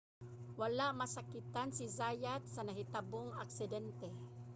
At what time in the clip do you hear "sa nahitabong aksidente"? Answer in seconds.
2.53-4.09